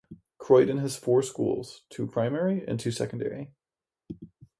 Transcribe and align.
Croydon 0.39 0.79
has 0.79 0.95
four 0.97 1.21
schools: 1.21 1.83
two 1.91 2.07
primary 2.07 2.65
and 2.67 2.79
two 2.79 2.89
secondary. 2.89 3.51